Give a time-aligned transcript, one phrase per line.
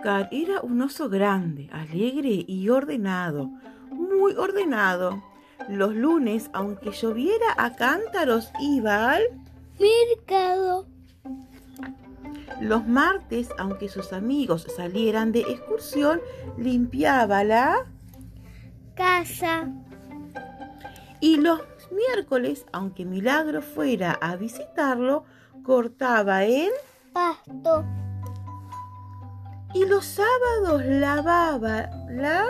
[0.00, 3.50] Oscar era un oso grande, alegre y ordenado,
[3.90, 5.22] muy ordenado.
[5.68, 9.22] Los lunes, aunque lloviera a cántaros, iba al
[9.78, 10.86] mercado.
[12.62, 16.22] Los martes, aunque sus amigos salieran de excursión,
[16.56, 17.84] limpiaba la
[18.94, 19.68] casa.
[21.20, 21.60] Y los
[21.90, 25.24] miércoles, aunque Milagro fuera a visitarlo,
[25.62, 26.70] cortaba el
[27.12, 27.84] pasto.
[29.72, 32.44] Y los sábados lavaba la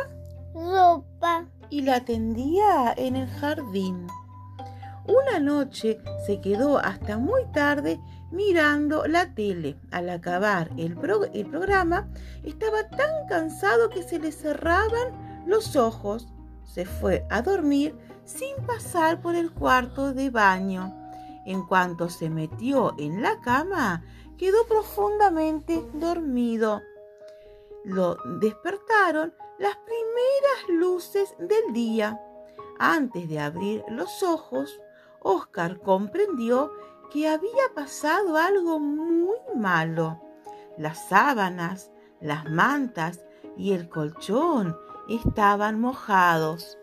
[0.55, 4.07] ropa y la tendía en el jardín.
[5.07, 9.77] Una noche se quedó hasta muy tarde mirando la tele.
[9.91, 10.99] Al acabar el,
[11.33, 12.09] el, programa,
[12.43, 16.29] estaba tan cansado que se le cerraban los ojos.
[16.65, 20.95] Se fue a dormir sin pasar por el cuarto de baño.
[21.45, 24.05] En cuanto se metió en la cama,
[24.39, 26.81] quedó profundamente dormido.
[27.85, 32.21] Lo despertaron las primeras luces del día.
[32.79, 34.81] Antes de abrir los ojos,
[35.21, 36.73] Oscar comprendió
[37.11, 40.21] que había pasado algo muy malo.
[40.79, 43.21] Las sábanas, las mantas
[43.57, 44.77] y el colchón
[45.09, 46.79] estaban mojados.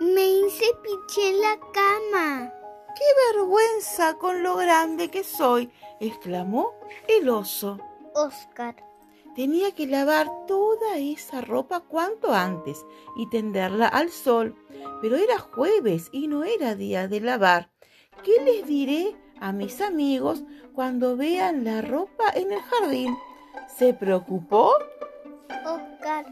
[0.00, 2.52] Me hice piché en la cama.
[2.94, 5.72] ¡Qué vergüenza con lo grande que soy!
[6.00, 6.72] exclamó
[7.08, 7.78] el oso.
[8.14, 8.87] Oscar.
[9.38, 12.84] Tenía que lavar toda esa ropa cuanto antes
[13.16, 14.56] y tenderla al sol,
[15.00, 17.70] pero era jueves y no era día de lavar.
[18.24, 20.42] ¿Qué les diré a mis amigos
[20.74, 23.16] cuando vean la ropa en el jardín?
[23.68, 24.72] ¿Se preocupó?
[25.64, 26.26] Oscar.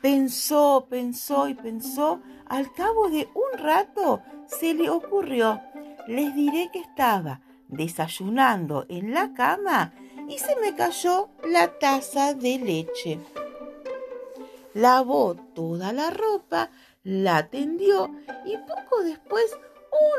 [0.00, 2.20] Pensó, pensó y pensó.
[2.46, 5.60] Al cabo de un rato se le ocurrió.
[6.06, 9.92] Les diré que estaba desayunando en la cama
[10.30, 13.18] y se me cayó la taza de leche.
[14.74, 16.70] Lavó toda la ropa,
[17.02, 18.08] la tendió
[18.44, 19.50] y poco después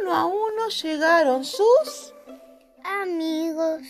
[0.02, 2.14] uno a uno llegaron sus
[2.84, 3.82] amigos.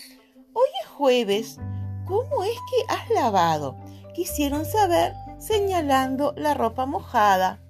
[0.52, 1.58] Hoy es jueves.
[2.06, 3.76] ¿Cómo es que has lavado?
[4.14, 7.60] Quisieron saber señalando la ropa mojada.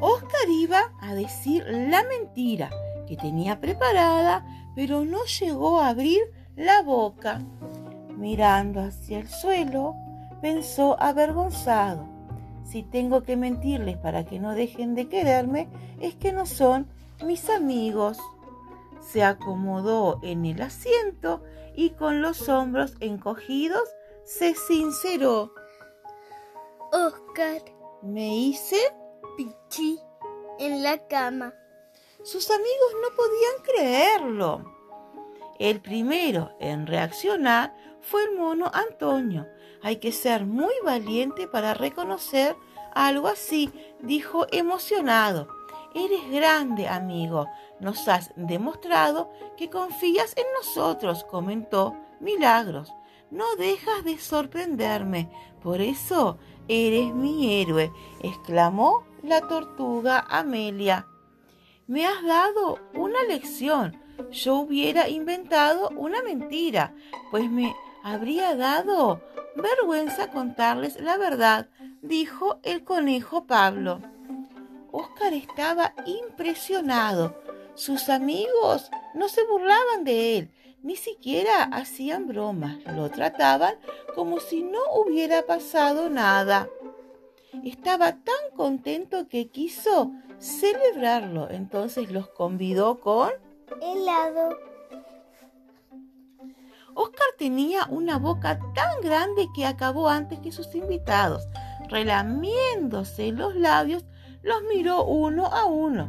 [0.00, 2.70] Oscar iba a decir la mentira
[3.06, 6.20] que tenía preparada, pero no llegó a abrir
[6.56, 7.40] la boca.
[8.16, 9.94] Mirando hacia el suelo,
[10.40, 12.06] pensó avergonzado.
[12.64, 15.68] Si tengo que mentirles para que no dejen de quererme,
[16.00, 16.86] es que no son
[17.24, 18.18] mis amigos.
[19.00, 21.42] Se acomodó en el asiento
[21.74, 23.82] y con los hombros encogidos
[24.24, 25.52] se sinceró.
[26.92, 27.62] Oscar,
[28.02, 28.78] me hice
[29.36, 29.98] pichi
[30.58, 31.54] en la cama.
[32.22, 34.71] Sus amigos no podían creerlo.
[35.62, 39.46] El primero en reaccionar fue el mono Antonio.
[39.80, 42.56] Hay que ser muy valiente para reconocer
[42.92, 45.46] algo así, dijo emocionado.
[45.94, 47.46] Eres grande, amigo.
[47.78, 52.92] Nos has demostrado que confías en nosotros, comentó Milagros.
[53.30, 55.30] No dejas de sorprenderme.
[55.62, 61.06] Por eso eres mi héroe, exclamó la tortuga Amelia.
[61.86, 64.01] Me has dado una lección
[64.32, 66.94] yo hubiera inventado una mentira,
[67.30, 69.20] pues me habría dado
[69.54, 71.68] vergüenza contarles la verdad,
[72.00, 74.00] dijo el conejo Pablo.
[74.90, 77.40] Oscar estaba impresionado.
[77.74, 80.50] Sus amigos no se burlaban de él,
[80.82, 83.76] ni siquiera hacían bromas, lo trataban
[84.14, 86.68] como si no hubiera pasado nada.
[87.64, 93.30] Estaba tan contento que quiso celebrarlo, entonces los convidó con
[93.80, 94.56] helado.
[96.94, 101.46] Oscar tenía una boca tan grande que acabó antes que sus invitados.
[101.88, 104.04] Relamiéndose los labios,
[104.42, 106.08] los miró uno a uno,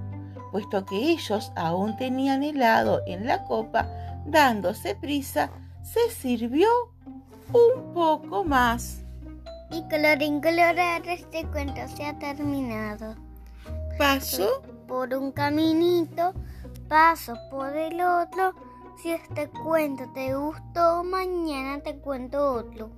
[0.51, 3.87] puesto que ellos aún tenían helado en la copa,
[4.25, 5.51] dándose prisa,
[5.83, 6.67] se sirvió
[7.53, 9.03] un poco más.
[9.71, 13.15] Y colorín colorado, este cuento se ha terminado.
[13.97, 16.33] Paso por un caminito
[16.93, 18.53] paso por el otro.
[18.97, 22.91] Si este cuento te gustó, mañana te cuento otro.